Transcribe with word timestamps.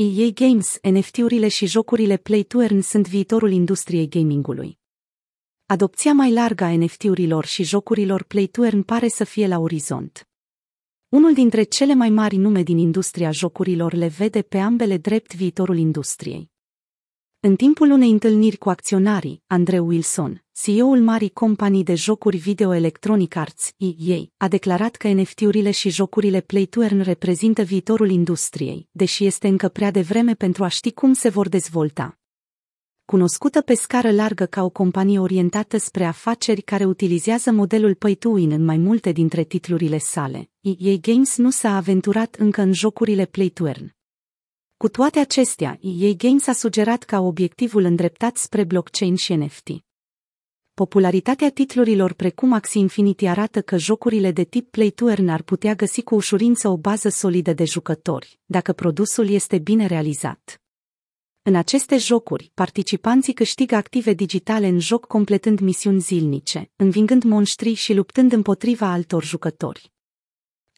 EA 0.00 0.30
Games, 0.30 0.78
NFT-urile 0.82 1.48
și 1.48 1.66
jocurile 1.66 2.16
Play 2.16 2.42
to 2.42 2.60
Earn 2.60 2.80
sunt 2.80 3.08
viitorul 3.08 3.50
industriei 3.50 4.08
gamingului. 4.08 4.78
Adopția 5.66 6.12
mai 6.12 6.32
largă 6.32 6.64
a 6.64 6.76
NFT-urilor 6.76 7.44
și 7.44 7.62
jocurilor 7.62 8.22
Play 8.22 8.46
to 8.46 8.64
Earn 8.64 8.82
pare 8.82 9.08
să 9.08 9.24
fie 9.24 9.46
la 9.46 9.58
orizont. 9.58 10.28
Unul 11.08 11.34
dintre 11.34 11.62
cele 11.62 11.94
mai 11.94 12.10
mari 12.10 12.36
nume 12.36 12.62
din 12.62 12.78
industria 12.78 13.30
jocurilor 13.30 13.92
le 13.92 14.06
vede 14.06 14.42
pe 14.42 14.58
ambele 14.58 14.96
drept 14.96 15.34
viitorul 15.34 15.76
industriei. 15.76 16.50
În 17.40 17.56
timpul 17.56 17.90
unei 17.90 18.10
întâlniri 18.10 18.56
cu 18.56 18.68
acționarii, 18.68 19.42
Andrew 19.46 19.86
Wilson, 19.86 20.44
CEO-ul 20.52 21.00
marii 21.00 21.30
companii 21.30 21.84
de 21.84 21.94
jocuri 21.94 22.36
video 22.36 22.74
Electronic 22.74 23.36
Arts, 23.36 23.72
EA, 23.76 24.18
a 24.36 24.48
declarat 24.48 24.96
că 24.96 25.08
NFT-urile 25.08 25.70
și 25.70 25.90
jocurile 25.90 26.40
Play 26.40 26.64
to 26.64 26.82
Earn 26.82 27.00
reprezintă 27.00 27.62
viitorul 27.62 28.10
industriei, 28.10 28.88
deși 28.90 29.24
este 29.24 29.48
încă 29.48 29.68
prea 29.68 29.90
devreme 29.90 30.34
pentru 30.34 30.64
a 30.64 30.68
ști 30.68 30.92
cum 30.92 31.12
se 31.12 31.28
vor 31.28 31.48
dezvolta. 31.48 32.18
Cunoscută 33.04 33.60
pe 33.60 33.74
scară 33.74 34.10
largă 34.10 34.44
ca 34.44 34.62
o 34.62 34.68
companie 34.68 35.18
orientată 35.18 35.76
spre 35.76 36.04
afaceri 36.04 36.60
care 36.60 36.84
utilizează 36.84 37.50
modelul 37.50 37.94
Pay 37.94 38.14
to 38.14 38.28
Win 38.28 38.50
în 38.50 38.64
mai 38.64 38.76
multe 38.76 39.12
dintre 39.12 39.42
titlurile 39.42 39.98
sale, 39.98 40.50
EA 40.60 40.94
Games 41.00 41.36
nu 41.36 41.50
s-a 41.50 41.76
aventurat 41.76 42.34
încă 42.34 42.60
în 42.60 42.72
jocurile 42.72 43.24
Play 43.24 43.48
to 43.48 43.66
Earn. 43.66 43.96
Cu 44.78 44.88
toate 44.88 45.18
acestea, 45.18 45.78
EA 45.80 46.12
Games 46.12 46.46
a 46.46 46.52
sugerat 46.52 47.02
ca 47.02 47.20
obiectivul 47.20 47.82
îndreptat 47.82 48.36
spre 48.36 48.64
blockchain 48.64 49.14
și 49.14 49.34
NFT. 49.34 49.68
Popularitatea 50.74 51.50
titlurilor 51.50 52.12
precum 52.12 52.52
Axie 52.52 52.80
Infinity 52.80 53.26
arată 53.26 53.62
că 53.62 53.76
jocurile 53.76 54.30
de 54.30 54.44
tip 54.44 54.70
Play 54.70 54.90
to 54.90 55.08
Earn 55.08 55.28
ar 55.28 55.42
putea 55.42 55.74
găsi 55.74 56.02
cu 56.02 56.14
ușurință 56.14 56.68
o 56.68 56.76
bază 56.76 57.08
solidă 57.08 57.52
de 57.52 57.64
jucători, 57.64 58.38
dacă 58.44 58.72
produsul 58.72 59.28
este 59.28 59.58
bine 59.58 59.86
realizat. 59.86 60.62
În 61.42 61.54
aceste 61.54 61.96
jocuri, 61.96 62.50
participanții 62.54 63.32
câștigă 63.32 63.74
active 63.74 64.12
digitale 64.12 64.66
în 64.66 64.78
joc 64.78 65.06
completând 65.06 65.60
misiuni 65.60 66.00
zilnice, 66.00 66.70
învingând 66.76 67.22
monștri 67.22 67.72
și 67.74 67.94
luptând 67.94 68.32
împotriva 68.32 68.86
altor 68.86 69.24
jucători. 69.24 69.92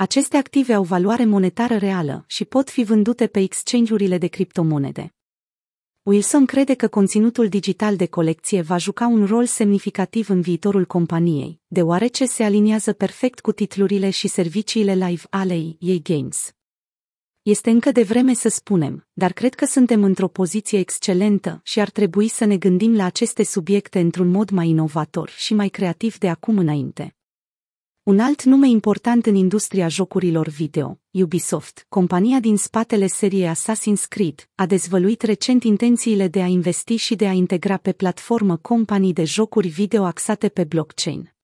Aceste 0.00 0.36
active 0.36 0.72
au 0.72 0.82
valoare 0.82 1.24
monetară 1.24 1.76
reală 1.76 2.24
și 2.26 2.44
pot 2.44 2.70
fi 2.70 2.82
vândute 2.82 3.26
pe 3.26 3.40
exchange-urile 3.40 4.18
de 4.18 4.26
criptomonede. 4.26 5.14
Wilson 6.02 6.46
crede 6.46 6.74
că 6.74 6.88
conținutul 6.88 7.48
digital 7.48 7.96
de 7.96 8.06
colecție 8.06 8.60
va 8.60 8.76
juca 8.76 9.06
un 9.06 9.26
rol 9.26 9.46
semnificativ 9.46 10.30
în 10.30 10.40
viitorul 10.40 10.84
companiei, 10.84 11.60
deoarece 11.66 12.26
se 12.26 12.44
aliniază 12.44 12.92
perfect 12.92 13.40
cu 13.40 13.52
titlurile 13.52 14.10
și 14.10 14.28
serviciile 14.28 14.94
live 14.94 15.22
ale 15.30 15.54
ei 15.78 16.00
Games. 16.02 16.52
Este 17.42 17.70
încă 17.70 17.92
de 17.92 18.02
vreme 18.02 18.34
să 18.34 18.48
spunem, 18.48 19.06
dar 19.12 19.32
cred 19.32 19.54
că 19.54 19.64
suntem 19.64 20.02
într-o 20.02 20.28
poziție 20.28 20.78
excelentă 20.78 21.60
și 21.64 21.80
ar 21.80 21.90
trebui 21.90 22.28
să 22.28 22.44
ne 22.44 22.56
gândim 22.56 22.96
la 22.96 23.04
aceste 23.04 23.44
subiecte 23.44 24.00
într-un 24.00 24.28
mod 24.28 24.50
mai 24.50 24.68
inovator 24.68 25.28
și 25.28 25.54
mai 25.54 25.68
creativ 25.68 26.18
de 26.18 26.28
acum 26.28 26.58
înainte. 26.58 27.17
Un 28.08 28.18
alt 28.18 28.42
nume 28.42 28.68
important 28.68 29.26
în 29.26 29.34
industria 29.34 29.88
jocurilor 29.88 30.48
video, 30.48 31.00
Ubisoft, 31.10 31.86
compania 31.88 32.40
din 32.40 32.56
spatele 32.56 33.06
seriei 33.06 33.50
Assassin's 33.50 34.08
Creed, 34.08 34.48
a 34.54 34.66
dezvăluit 34.66 35.22
recent 35.22 35.62
intențiile 35.62 36.28
de 36.28 36.42
a 36.42 36.46
investi 36.46 36.96
și 36.96 37.14
de 37.14 37.26
a 37.26 37.32
integra 37.32 37.76
pe 37.76 37.92
platformă 37.92 38.56
companii 38.56 39.12
de 39.12 39.24
jocuri 39.24 39.68
video 39.68 40.04
axate 40.04 40.48
pe 40.48 40.64
blockchain. 40.64 41.34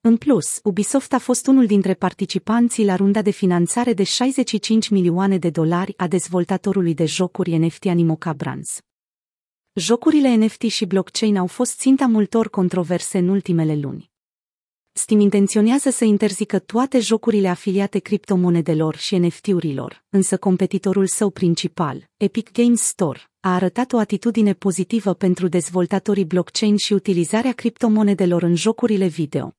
În 0.00 0.16
plus, 0.16 0.60
Ubisoft 0.62 1.12
a 1.12 1.18
fost 1.18 1.46
unul 1.46 1.66
dintre 1.66 1.94
participanții 1.94 2.84
la 2.84 2.96
runda 2.96 3.22
de 3.22 3.30
finanțare 3.30 3.92
de 3.92 4.02
65 4.02 4.88
milioane 4.88 5.38
de 5.38 5.50
dolari 5.50 5.94
a 5.96 6.08
dezvoltatorului 6.08 6.94
de 6.94 7.04
jocuri 7.04 7.56
NFT 7.56 7.86
Animoca 7.86 8.32
Brands. 8.32 8.80
Jocurile 9.72 10.34
NFT 10.34 10.62
și 10.62 10.86
blockchain 10.86 11.36
au 11.36 11.46
fost 11.46 11.78
ținta 11.78 12.06
multor 12.06 12.50
controverse 12.50 13.18
în 13.18 13.28
ultimele 13.28 13.76
luni. 13.76 14.11
Steam 14.94 15.20
intenționează 15.20 15.90
să 15.90 16.04
interzică 16.04 16.58
toate 16.58 16.98
jocurile 16.98 17.48
afiliate 17.48 17.98
criptomonedelor 17.98 18.96
și 18.96 19.16
NFT-urilor, 19.16 20.04
însă 20.08 20.36
competitorul 20.36 21.06
său 21.06 21.30
principal, 21.30 22.10
Epic 22.16 22.52
Games 22.52 22.80
Store, 22.80 23.18
a 23.40 23.54
arătat 23.54 23.92
o 23.92 23.98
atitudine 23.98 24.52
pozitivă 24.52 25.14
pentru 25.14 25.48
dezvoltatorii 25.48 26.24
blockchain 26.24 26.76
și 26.76 26.92
utilizarea 26.92 27.52
criptomonedelor 27.52 28.42
în 28.42 28.54
jocurile 28.54 29.06
video. 29.06 29.54